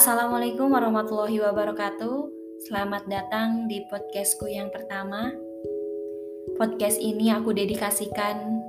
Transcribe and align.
Assalamualaikum 0.00 0.72
warahmatullahi 0.72 1.44
wabarakatuh. 1.44 2.32
Selamat 2.64 3.04
datang 3.04 3.68
di 3.68 3.84
podcastku 3.84 4.48
yang 4.48 4.72
pertama. 4.72 5.28
Podcast 6.56 6.96
ini 6.96 7.28
aku 7.28 7.52
dedikasikan 7.52 8.64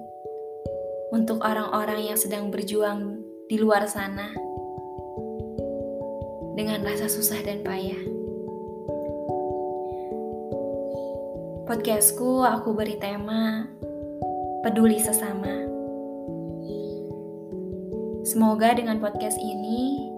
untuk 1.16 1.39
orang-orang 1.39 2.12
yang 2.12 2.20
sedang 2.20 2.52
berjuang 2.52 3.23
di 3.48 3.55
luar 3.55 3.88
sana 3.88 4.28
dengan 6.59 6.84
rasa 6.84 7.07
susah 7.07 7.39
dan 7.48 7.63
payah. 7.63 8.04
Podcastku 11.63 12.43
aku 12.43 12.75
beri 12.75 13.00
tema 13.00 13.71
peduli 14.68 15.00
sesama. 15.00 15.63
Semoga 18.28 18.75
dengan 18.75 19.00
podcast 19.00 19.39
ini 19.39 20.11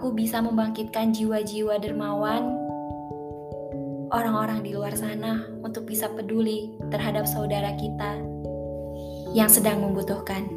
aku 0.00 0.16
bisa 0.16 0.40
membangkitkan 0.40 1.12
jiwa-jiwa 1.12 1.76
dermawan 1.76 2.56
orang-orang 4.08 4.64
di 4.64 4.72
luar 4.72 4.96
sana 4.96 5.44
untuk 5.60 5.84
bisa 5.84 6.08
peduli 6.08 6.72
terhadap 6.88 7.28
saudara 7.28 7.76
kita 7.76 8.16
yang 9.36 9.52
sedang 9.52 9.84
membutuhkan. 9.84 10.48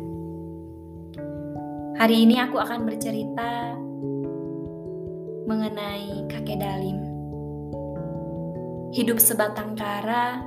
Hari 1.99 2.23
ini 2.23 2.39
aku 2.39 2.55
akan 2.55 2.87
bercerita 2.87 3.75
mengenai 5.43 6.23
kakek 6.31 6.63
Dalim. 6.63 7.03
Hidup 8.95 9.19
sebatang 9.19 9.75
kara, 9.75 10.39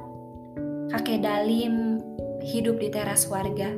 kakek 0.97 1.21
Dalim 1.21 2.01
hidup 2.41 2.81
di 2.81 2.89
teras 2.89 3.29
warga. 3.29 3.77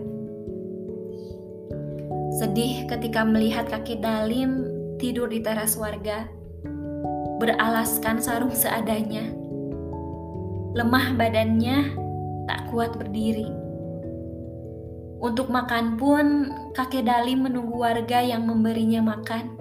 Sedih 2.38 2.87
ketika 2.87 3.27
melihat 3.27 3.66
kakek 3.66 3.99
Dalim 3.99 4.77
tidur 4.99 5.30
di 5.30 5.38
teras 5.41 5.79
warga, 5.79 6.27
beralaskan 7.38 8.18
sarung 8.18 8.52
seadanya. 8.52 9.30
Lemah 10.74 11.15
badannya, 11.15 11.95
tak 12.51 12.68
kuat 12.74 12.99
berdiri. 12.99 13.46
Untuk 15.19 15.51
makan 15.51 15.99
pun, 15.99 16.51
kakek 16.79 17.07
Dali 17.07 17.35
menunggu 17.35 17.79
warga 17.82 18.23
yang 18.23 18.46
memberinya 18.46 19.02
makan. 19.02 19.59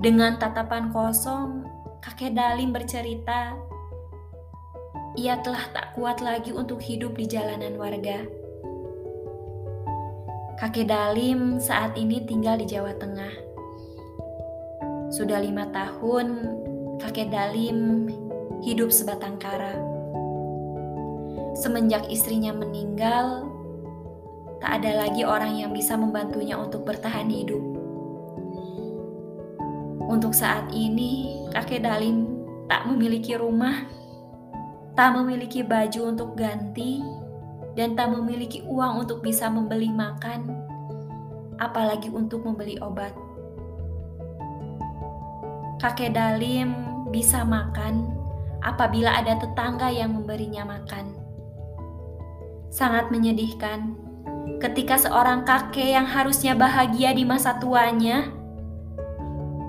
Dengan 0.00 0.36
tatapan 0.36 0.92
kosong, 0.92 1.64
kakek 2.04 2.36
Dalim 2.36 2.72
bercerita, 2.72 3.56
ia 5.16 5.40
telah 5.40 5.64
tak 5.72 5.96
kuat 5.96 6.20
lagi 6.20 6.52
untuk 6.52 6.80
hidup 6.84 7.16
di 7.16 7.24
jalanan 7.24 7.76
warga. 7.80 8.24
Kakek 10.56 10.88
Dalim 10.88 11.60
saat 11.60 11.96
ini 12.00 12.24
tinggal 12.24 12.56
di 12.56 12.64
Jawa 12.64 12.96
Tengah. 12.96 13.45
Sudah 15.06 15.38
lima 15.38 15.70
tahun, 15.70 16.58
kakek 16.98 17.30
Dalim 17.30 18.10
hidup 18.66 18.90
sebatang 18.90 19.38
kara. 19.38 19.78
Semenjak 21.54 22.10
istrinya 22.10 22.50
meninggal, 22.50 23.46
tak 24.58 24.82
ada 24.82 25.06
lagi 25.06 25.22
orang 25.22 25.62
yang 25.62 25.70
bisa 25.70 25.94
membantunya 25.94 26.58
untuk 26.58 26.82
bertahan 26.82 27.30
hidup. 27.30 27.62
Untuk 30.10 30.34
saat 30.34 30.74
ini, 30.74 31.46
kakek 31.54 31.86
Dalim 31.86 32.26
tak 32.66 32.90
memiliki 32.90 33.38
rumah, 33.38 33.86
tak 34.98 35.14
memiliki 35.14 35.62
baju 35.62 36.10
untuk 36.10 36.34
ganti, 36.34 36.98
dan 37.78 37.94
tak 37.94 38.10
memiliki 38.10 38.66
uang 38.66 39.06
untuk 39.06 39.22
bisa 39.22 39.46
membeli 39.46 39.86
makan, 39.86 40.50
apalagi 41.62 42.10
untuk 42.10 42.42
membeli 42.42 42.74
obat 42.82 43.25
kakek 45.76 46.16
Dalim 46.16 46.72
bisa 47.12 47.44
makan 47.44 48.08
apabila 48.64 49.12
ada 49.12 49.36
tetangga 49.36 49.92
yang 49.92 50.16
memberinya 50.16 50.64
makan. 50.64 51.12
Sangat 52.72 53.12
menyedihkan 53.12 53.96
ketika 54.58 54.96
seorang 54.96 55.44
kakek 55.44 55.92
yang 55.96 56.08
harusnya 56.08 56.56
bahagia 56.56 57.12
di 57.12 57.28
masa 57.28 57.60
tuanya, 57.60 58.32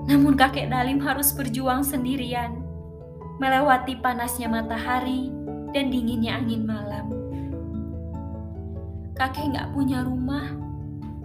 namun 0.08 0.32
kakek 0.32 0.72
Dalim 0.72 0.96
harus 1.04 1.36
berjuang 1.36 1.84
sendirian, 1.84 2.56
melewati 3.36 4.00
panasnya 4.00 4.48
matahari 4.48 5.28
dan 5.76 5.92
dinginnya 5.92 6.40
angin 6.40 6.64
malam. 6.64 7.06
Kakek 9.12 9.52
nggak 9.52 9.70
punya 9.76 10.08
rumah, 10.08 10.56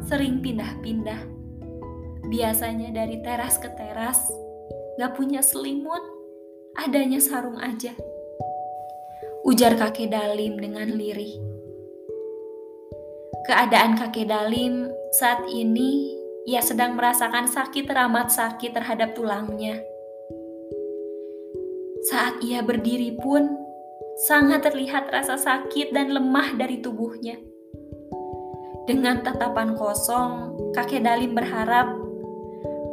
sering 0.04 0.44
pindah-pindah. 0.44 1.24
Biasanya 2.28 2.92
dari 2.92 3.22
teras 3.22 3.62
ke 3.62 3.70
teras, 3.76 4.20
Gak 4.94 5.18
punya 5.18 5.42
selimut, 5.42 6.06
adanya 6.78 7.18
sarung 7.18 7.58
aja. 7.58 7.98
Ujar 9.42 9.74
kakek 9.74 10.14
Dalim 10.14 10.62
dengan 10.62 10.86
lirih. 10.86 11.42
Keadaan 13.50 13.98
kakek 13.98 14.30
Dalim 14.30 14.86
saat 15.18 15.50
ini 15.50 16.14
ia 16.46 16.62
sedang 16.62 16.94
merasakan 16.94 17.50
sakit 17.50 17.90
teramat 17.90 18.30
sakit 18.30 18.70
terhadap 18.70 19.18
tulangnya. 19.18 19.82
Saat 22.14 22.46
ia 22.46 22.62
berdiri 22.62 23.18
pun 23.18 23.50
sangat 24.30 24.70
terlihat 24.70 25.10
rasa 25.10 25.42
sakit 25.42 25.90
dan 25.90 26.14
lemah 26.14 26.54
dari 26.54 26.84
tubuhnya. 26.86 27.42
Dengan 28.84 29.24
tatapan 29.24 29.74
kosong, 29.74 30.54
kakek 30.76 31.02
Dalim 31.02 31.34
berharap 31.34 32.03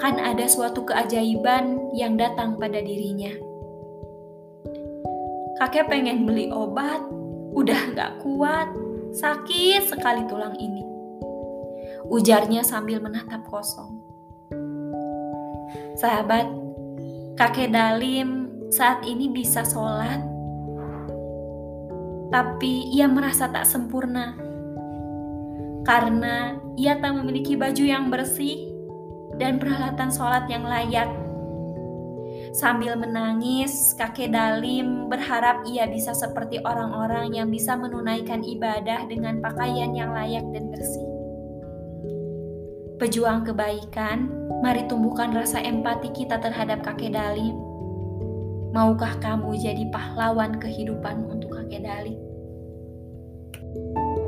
akan 0.01 0.17
ada 0.17 0.49
suatu 0.49 0.89
keajaiban 0.89 1.93
yang 1.93 2.17
datang 2.17 2.57
pada 2.57 2.81
dirinya. 2.81 3.37
Kakek 5.61 5.93
pengen 5.93 6.25
beli 6.25 6.49
obat, 6.49 7.05
udah 7.53 7.93
gak 7.93 8.25
kuat, 8.25 8.73
sakit 9.13 9.93
sekali 9.93 10.25
tulang 10.25 10.57
ini. 10.57 10.81
Ujarnya 12.09 12.65
sambil 12.65 12.97
menatap 13.05 13.45
kosong. 13.53 14.01
Sahabat, 16.01 16.49
kakek 17.37 17.69
Dalim 17.69 18.49
saat 18.73 19.05
ini 19.05 19.29
bisa 19.29 19.69
sholat, 19.69 20.25
tapi 22.33 22.89
ia 22.97 23.05
merasa 23.05 23.53
tak 23.53 23.69
sempurna 23.69 24.33
karena 25.85 26.57
ia 26.81 26.97
tak 26.97 27.21
memiliki 27.21 27.53
baju 27.53 27.85
yang 27.85 28.09
bersih 28.09 28.70
dan 29.41 29.57
peralatan 29.57 30.13
sholat 30.13 30.45
yang 30.53 30.69
layak. 30.69 31.09
Sambil 32.53 32.99
menangis, 32.99 33.95
kakek 33.97 34.35
Dalim 34.37 35.09
berharap 35.09 35.65
ia 35.65 35.89
bisa 35.89 36.13
seperti 36.13 36.61
orang-orang 36.61 37.33
yang 37.33 37.49
bisa 37.49 37.79
menunaikan 37.79 38.45
ibadah 38.45 39.09
dengan 39.09 39.41
pakaian 39.41 39.97
yang 39.97 40.13
layak 40.13 40.45
dan 40.53 40.69
bersih. 40.69 41.09
Pejuang 43.01 43.49
kebaikan, 43.49 44.29
mari 44.61 44.85
tumbuhkan 44.85 45.33
rasa 45.33 45.63
empati 45.63 46.13
kita 46.13 46.37
terhadap 46.37 46.85
kakek 46.85 47.17
Dalim. 47.17 47.57
Maukah 48.77 49.17
kamu 49.25 49.57
jadi 49.57 49.89
pahlawan 49.89 50.61
kehidupan 50.61 51.27
untuk 51.33 51.57
kakek 51.57 51.87
Dalim? 51.87 52.19
thank 53.71 54.19
you 54.19 54.20